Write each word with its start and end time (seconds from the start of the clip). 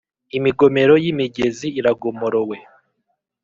Imigomero 0.37 0.93
y’imigezi 1.03 1.67
iragomorowe 1.79 2.57